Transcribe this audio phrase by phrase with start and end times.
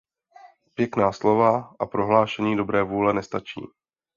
[0.75, 3.61] Pěkná slova a prohlášení dobré vůle nestačí.